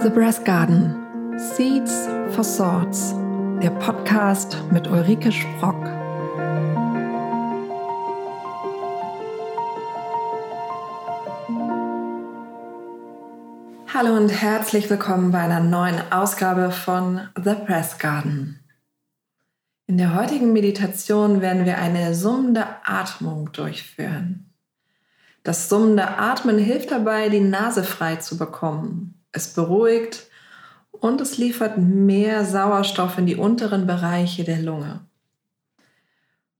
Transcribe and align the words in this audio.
The 0.00 0.10
Brass 0.10 0.44
Garden 0.44 0.94
Seeds 1.36 2.06
for 2.30 2.44
Swords, 2.44 3.14
der 3.60 3.70
Podcast 3.70 4.56
mit 4.70 4.86
Ulrike 4.86 5.32
Sprock. 5.32 5.74
Hallo 13.92 14.16
und 14.16 14.28
herzlich 14.28 14.88
willkommen 14.88 15.32
bei 15.32 15.40
einer 15.40 15.58
neuen 15.58 16.00
Ausgabe 16.12 16.70
von 16.70 17.28
The 17.34 17.54
Press 17.66 17.98
Garden. 17.98 18.60
In 19.88 19.98
der 19.98 20.14
heutigen 20.14 20.52
Meditation 20.52 21.40
werden 21.40 21.64
wir 21.64 21.78
eine 21.78 22.14
summende 22.14 22.66
Atmung 22.84 23.50
durchführen. 23.50 24.54
Das 25.42 25.68
summende 25.68 26.06
Atmen 26.06 26.58
hilft 26.58 26.92
dabei, 26.92 27.30
die 27.30 27.40
Nase 27.40 27.82
frei 27.82 28.14
zu 28.16 28.38
bekommen. 28.38 29.17
Es 29.32 29.54
beruhigt 29.54 30.26
und 30.90 31.20
es 31.20 31.38
liefert 31.38 31.78
mehr 31.78 32.44
Sauerstoff 32.44 33.18
in 33.18 33.26
die 33.26 33.36
unteren 33.36 33.86
Bereiche 33.86 34.44
der 34.44 34.58
Lunge. 34.58 35.00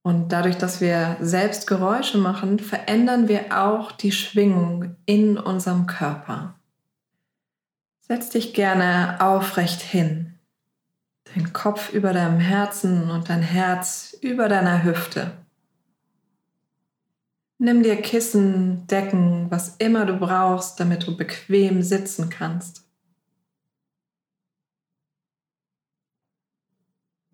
Und 0.02 0.32
dadurch, 0.32 0.56
dass 0.56 0.80
wir 0.80 1.16
selbst 1.20 1.66
Geräusche 1.66 2.18
machen, 2.18 2.58
verändern 2.58 3.28
wir 3.28 3.58
auch 3.58 3.92
die 3.92 4.12
Schwingung 4.12 4.96
in 5.06 5.38
unserem 5.38 5.86
Körper. 5.86 6.54
Setz 8.00 8.30
dich 8.30 8.54
gerne 8.54 9.16
aufrecht 9.20 9.82
hin 9.82 10.38
dein 11.34 11.52
Kopf 11.52 11.92
über 11.92 12.12
deinem 12.12 12.40
Herzen 12.40 13.10
und 13.10 13.28
dein 13.28 13.42
Herz 13.42 14.16
über 14.20 14.48
deiner 14.48 14.82
Hüfte. 14.84 15.32
Nimm 17.60 17.82
dir 17.82 18.00
Kissen, 18.00 18.86
Decken, 18.86 19.50
was 19.50 19.76
immer 19.78 20.06
du 20.06 20.16
brauchst, 20.16 20.78
damit 20.78 21.06
du 21.06 21.16
bequem 21.16 21.82
sitzen 21.82 22.30
kannst. 22.30 22.88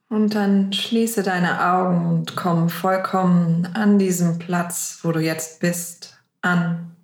Und 0.08 0.34
dann 0.34 0.72
schließe 0.72 1.22
deine 1.22 1.72
Augen 1.72 2.06
und 2.06 2.36
komm 2.36 2.70
vollkommen 2.70 3.66
an 3.74 3.98
diesem 3.98 4.38
Platz, 4.38 5.00
wo 5.02 5.12
du 5.12 5.20
jetzt 5.20 5.60
bist, 5.60 6.16
an. 6.40 6.94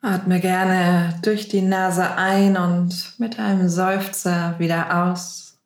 Atme 0.00 0.40
gerne 0.40 1.20
durch 1.22 1.48
die 1.48 1.62
Nase 1.62 2.16
ein 2.16 2.56
und 2.56 3.18
mit 3.18 3.38
einem 3.38 3.68
Seufzer 3.68 4.58
wieder 4.58 5.04
aus. 5.04 5.58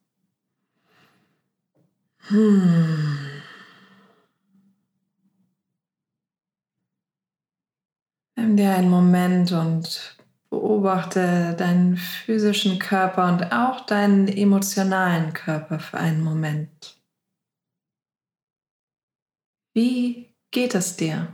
Hm. 2.28 3.41
Nimm 8.42 8.56
dir 8.56 8.74
einen 8.74 8.90
Moment 8.90 9.52
und 9.52 10.16
beobachte 10.50 11.54
deinen 11.56 11.96
physischen 11.96 12.80
Körper 12.80 13.32
und 13.32 13.52
auch 13.52 13.86
deinen 13.86 14.26
emotionalen 14.26 15.32
Körper 15.32 15.78
für 15.78 15.98
einen 15.98 16.24
Moment. 16.24 17.00
Wie 19.74 20.34
geht 20.50 20.74
es 20.74 20.96
dir? 20.96 21.28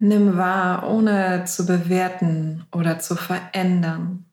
Nimm 0.00 0.36
wahr, 0.36 0.90
ohne 0.90 1.44
zu 1.44 1.64
bewerten 1.64 2.66
oder 2.72 2.98
zu 2.98 3.14
verändern. 3.14 4.24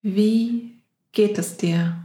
Wie 0.00 0.80
geht 1.12 1.36
es 1.36 1.58
dir? 1.58 2.03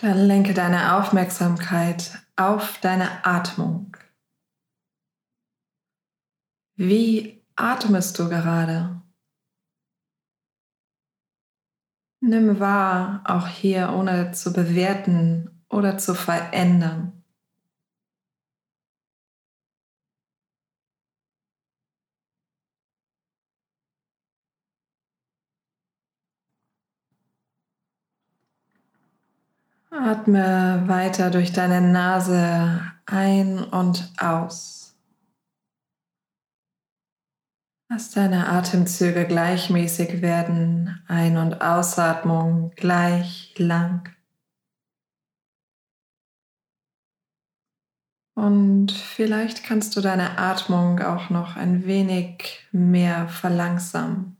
Dann 0.00 0.16
lenke 0.26 0.54
deine 0.54 0.96
Aufmerksamkeit 0.96 2.22
auf 2.36 2.78
deine 2.80 3.26
Atmung. 3.26 3.96
Wie 6.76 7.44
atmest 7.54 8.18
du 8.18 8.30
gerade? 8.30 9.02
Nimm 12.22 12.60
wahr, 12.60 13.22
auch 13.26 13.46
hier 13.46 13.92
ohne 13.94 14.32
zu 14.32 14.54
bewerten 14.54 15.64
oder 15.68 15.98
zu 15.98 16.14
verändern. 16.14 17.19
Atme 29.92 30.84
weiter 30.86 31.30
durch 31.30 31.52
deine 31.52 31.80
Nase 31.80 32.80
ein 33.06 33.58
und 33.64 34.12
aus. 34.18 34.96
Lass 37.88 38.12
deine 38.12 38.48
Atemzüge 38.48 39.26
gleichmäßig 39.26 40.22
werden, 40.22 41.02
Ein- 41.08 41.36
und 41.36 41.60
Ausatmung 41.60 42.70
gleich 42.76 43.52
lang. 43.58 44.14
Und 48.36 48.92
vielleicht 48.92 49.64
kannst 49.64 49.96
du 49.96 50.00
deine 50.00 50.38
Atmung 50.38 51.00
auch 51.00 51.30
noch 51.30 51.56
ein 51.56 51.84
wenig 51.84 52.64
mehr 52.70 53.28
verlangsamen. 53.28 54.39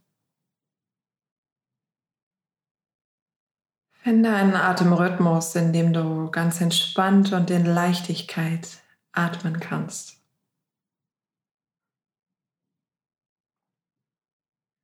Finde 4.02 4.32
einen 4.32 4.54
Atemrhythmus, 4.54 5.54
in 5.56 5.74
dem 5.74 5.92
du 5.92 6.30
ganz 6.30 6.62
entspannt 6.62 7.34
und 7.34 7.50
in 7.50 7.66
Leichtigkeit 7.66 8.82
atmen 9.12 9.60
kannst. 9.60 10.20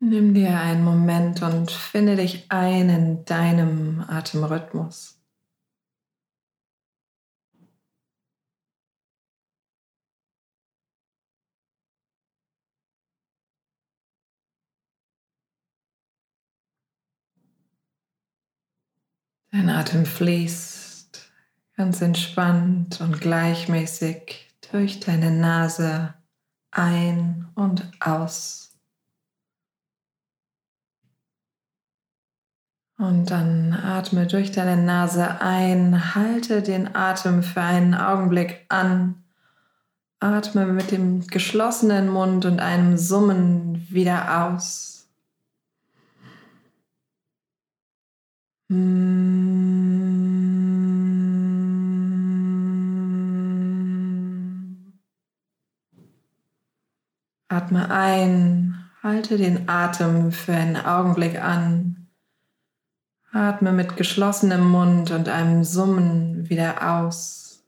Nimm 0.00 0.34
dir 0.34 0.60
einen 0.60 0.84
Moment 0.84 1.42
und 1.42 1.70
finde 1.70 2.16
dich 2.16 2.50
ein 2.50 2.90
in 2.90 3.24
deinem 3.24 4.04
Atemrhythmus. 4.06 5.15
Dein 19.52 19.70
Atem 19.70 20.06
fließt 20.06 21.30
ganz 21.76 22.00
entspannt 22.00 23.00
und 23.00 23.20
gleichmäßig 23.20 24.46
durch 24.70 25.00
deine 25.00 25.30
Nase 25.30 26.14
ein 26.70 27.48
und 27.54 27.90
aus. 28.00 28.66
Und 32.98 33.30
dann 33.30 33.74
atme 33.74 34.26
durch 34.26 34.52
deine 34.52 34.82
Nase 34.82 35.40
ein, 35.42 36.14
halte 36.14 36.62
den 36.62 36.94
Atem 36.94 37.42
für 37.42 37.60
einen 37.60 37.94
Augenblick 37.94 38.64
an, 38.70 39.22
atme 40.18 40.66
mit 40.66 40.90
dem 40.90 41.26
geschlossenen 41.26 42.08
Mund 42.08 42.46
und 42.46 42.58
einem 42.58 42.96
Summen 42.96 43.86
wieder 43.90 44.46
aus. 44.46 44.95
Atme 48.68 48.78
ein, 57.90 58.74
halte 59.04 59.36
den 59.36 59.68
Atem 59.68 60.32
für 60.32 60.52
einen 60.52 60.76
Augenblick 60.76 61.40
an. 61.40 62.08
Atme 63.30 63.70
mit 63.70 63.96
geschlossenem 63.96 64.68
Mund 64.68 65.12
und 65.12 65.28
einem 65.28 65.62
Summen 65.62 66.48
wieder 66.50 66.98
aus. 66.98 67.62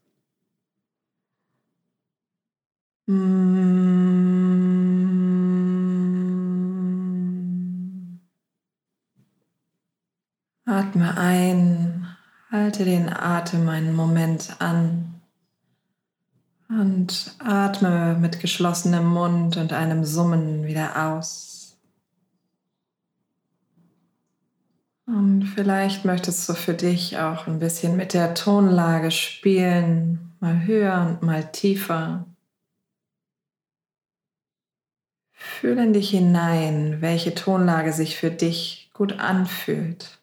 Atme 10.69 11.17
ein, 11.17 12.07
halte 12.51 12.85
den 12.85 13.09
Atem 13.09 13.71
einen 13.71 13.97
Moment 13.97 14.57
an 14.59 15.23
und 16.69 17.35
atme 17.39 18.19
mit 18.21 18.41
geschlossenem 18.41 19.07
Mund 19.07 19.57
und 19.57 19.73
einem 19.73 20.05
Summen 20.05 20.67
wieder 20.67 21.09
aus. 21.09 21.79
Und 25.07 25.45
vielleicht 25.45 26.05
möchtest 26.05 26.47
du 26.47 26.53
für 26.53 26.75
dich 26.75 27.17
auch 27.17 27.47
ein 27.47 27.61
bisschen 27.61 27.97
mit 27.97 28.13
der 28.13 28.35
Tonlage 28.35 29.11
spielen, 29.11 30.35
mal 30.39 30.67
höher 30.67 31.07
und 31.09 31.23
mal 31.23 31.51
tiefer. 31.51 32.27
Fühle 35.33 35.83
in 35.83 35.95
dich 35.95 36.11
hinein, 36.11 36.99
welche 37.01 37.35
Tonlage 37.35 37.95
sich 37.95 38.19
für 38.19 38.31
dich 38.31 38.91
gut 38.93 39.19
anfühlt. 39.19 40.19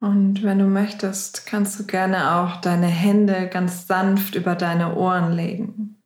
Und 0.00 0.42
wenn 0.42 0.58
du 0.58 0.66
möchtest, 0.66 1.46
kannst 1.46 1.78
du 1.78 1.84
gerne 1.84 2.34
auch 2.36 2.62
deine 2.62 2.86
Hände 2.86 3.48
ganz 3.48 3.86
sanft 3.86 4.34
über 4.34 4.54
deine 4.54 4.96
Ohren 4.96 5.32
legen. 5.32 6.02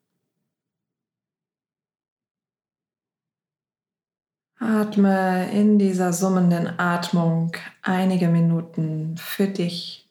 Atme 4.58 5.50
in 5.52 5.78
dieser 5.78 6.12
summenden 6.12 6.78
Atmung 6.78 7.52
einige 7.82 8.28
Minuten 8.28 9.16
für 9.16 9.46
dich. 9.46 10.08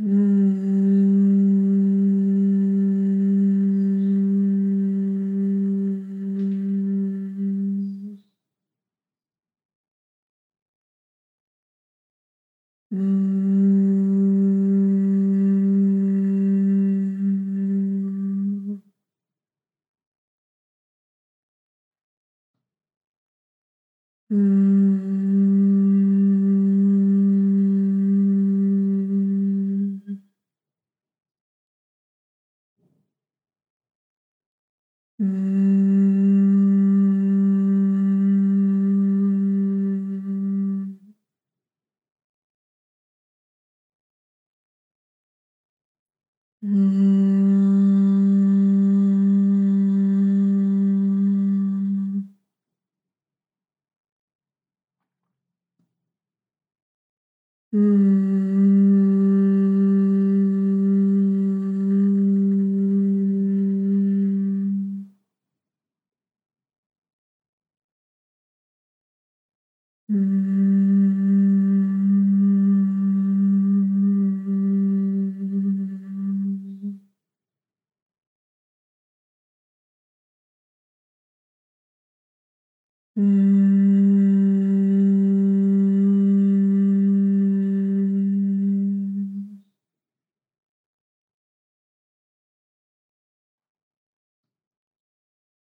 Mm. 0.00 0.99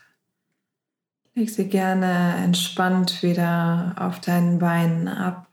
leg 1.33 1.49
sie 1.49 1.69
gerne 1.69 2.35
entspannt 2.43 3.23
wieder 3.23 3.95
auf 3.97 4.19
deinen 4.19 4.59
Beinen 4.59 5.07
ab. 5.07 5.47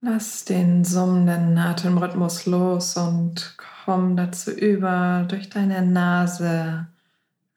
Lass 0.00 0.44
den 0.44 0.84
summenden 0.84 1.58
Atemrhythmus 1.58 2.46
los 2.46 2.96
und 2.96 3.56
komm 3.84 4.16
dazu 4.16 4.52
über, 4.52 5.26
durch 5.26 5.50
deine 5.50 5.82
Nase 5.82 6.86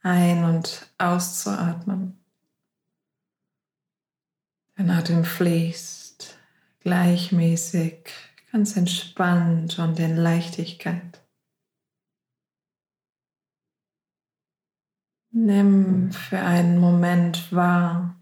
ein- 0.01 0.43
und 0.43 0.87
auszuatmen. 0.97 2.17
Dein 4.75 4.89
Atem 4.89 5.23
fließt 5.23 6.35
gleichmäßig 6.79 8.09
ganz 8.51 8.75
entspannt 8.75 9.79
und 9.79 9.99
in 9.99 10.17
Leichtigkeit. 10.17 11.25
Nimm 15.33 16.11
für 16.11 16.39
einen 16.39 16.77
Moment 16.77 17.53
wahr. 17.53 18.21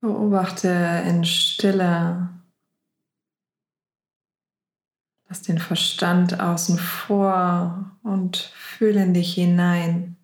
Beobachte 0.00 0.68
in 1.06 1.24
Stille. 1.24 2.30
Lass 5.28 5.42
den 5.42 5.58
Verstand 5.58 6.40
außen 6.40 6.78
vor 6.78 7.98
und 8.02 8.36
fühle 8.36 9.02
in 9.02 9.14
dich 9.14 9.34
hinein. 9.34 10.16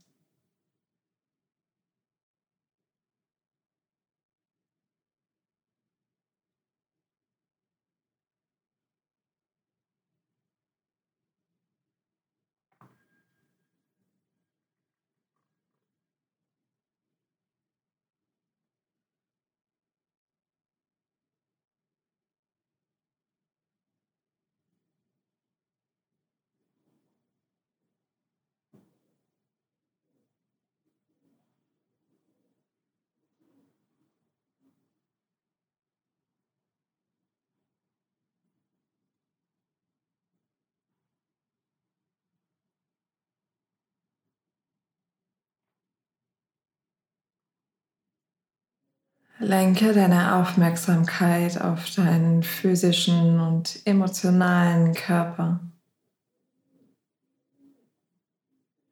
Lenke 49.42 49.94
deine 49.94 50.36
Aufmerksamkeit 50.36 51.58
auf 51.58 51.94
deinen 51.94 52.42
physischen 52.42 53.40
und 53.40 53.80
emotionalen 53.86 54.92
Körper. 54.92 55.60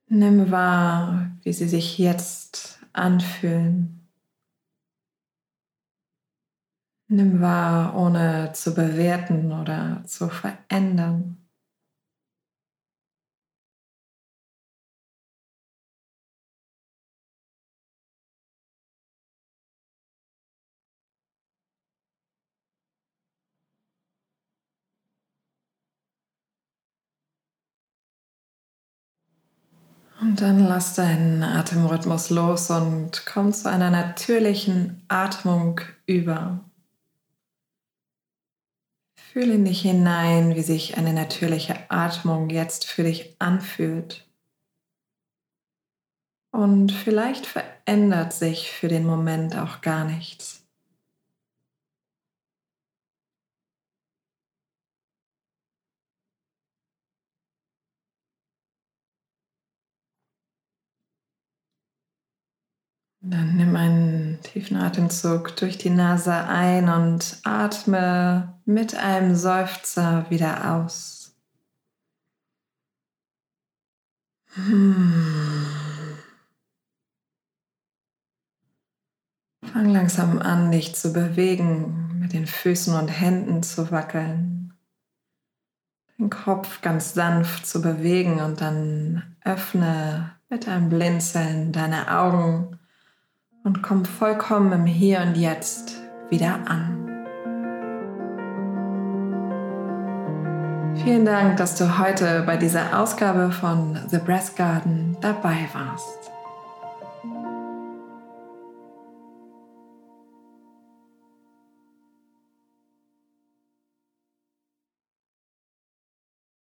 Nimm 0.09 0.50
wahr, 0.50 1.33
wie 1.43 1.52
sie 1.52 1.69
sich 1.69 1.99
jetzt 1.99 2.81
anfühlen. 2.95 4.09
Nimm 7.09 7.43
wahr, 7.43 7.95
ohne 7.95 8.52
zu 8.55 8.75
bewerten 8.75 9.52
oder 9.52 10.02
zu 10.07 10.31
verändern. 10.31 11.38
Und 30.28 30.42
dann 30.42 30.62
lass 30.62 30.94
deinen 30.94 31.42
Atemrhythmus 31.42 32.28
los 32.28 32.70
und 32.70 33.25
komm 33.25 33.50
zu 33.54 33.70
einer 33.70 33.88
natürlichen 33.88 35.02
Atmung 35.08 35.80
über. 36.04 36.62
Fühle 39.32 39.54
in 39.54 39.64
dich 39.64 39.80
hinein, 39.80 40.54
wie 40.54 40.61
sich 40.61 40.99
eine 40.99 41.14
natürliche 41.14 41.90
Atmung 41.90 42.50
jetzt 42.50 42.85
für 42.85 43.04
dich 43.04 43.37
anfühlt. 43.38 44.28
Und 46.50 46.92
vielleicht 46.92 47.47
verändert 47.47 48.35
sich 48.35 48.70
für 48.70 48.88
den 48.88 49.06
Moment 49.06 49.56
auch 49.56 49.80
gar 49.80 50.04
nichts. 50.04 50.57
Dann 63.30 63.56
nimm 63.56 63.76
einen 63.76 64.40
tiefen 64.42 64.78
Atemzug 64.78 65.54
durch 65.56 65.76
die 65.76 65.90
Nase 65.90 66.32
ein 66.32 66.88
und 66.88 67.38
atme 67.44 68.54
mit 68.64 68.94
einem 68.94 69.35
Seufzer 69.35 70.25
wieder 70.30 70.75
aus. 70.75 71.37
Hm. 74.54 75.66
Fang 79.62 79.92
langsam 79.92 80.38
an, 80.38 80.73
dich 80.73 80.94
zu 80.94 81.12
bewegen, 81.12 82.18
mit 82.20 82.32
den 82.32 82.47
Füßen 82.47 82.94
und 82.94 83.08
Händen 83.08 83.62
zu 83.62 83.90
wackeln, 83.90 84.73
den 86.18 86.30
Kopf 86.30 86.80
ganz 86.80 87.12
sanft 87.12 87.66
zu 87.66 87.82
bewegen 87.82 88.40
und 88.40 88.62
dann 88.62 89.37
öffne 89.44 90.32
mit 90.49 90.66
einem 90.66 90.88
Blinzeln 90.88 91.73
deine 91.73 92.18
Augen 92.18 92.77
und 93.68 93.82
komm 93.82 94.06
vollkommen 94.06 94.72
im 94.72 94.87
Hier 94.87 95.20
und 95.20 95.37
Jetzt 95.37 95.96
wieder 96.30 96.58
an. 96.66 97.04
Vielen 101.04 101.26
Dank, 101.26 101.58
dass 101.58 101.76
du 101.76 101.98
heute 101.98 102.44
bei 102.46 102.56
dieser 102.56 102.98
Ausgabe 102.98 103.52
von 103.52 103.98
The 104.08 104.16
Breast 104.18 104.56
Garden 104.56 105.18
dabei 105.20 105.68
warst. 105.75 106.32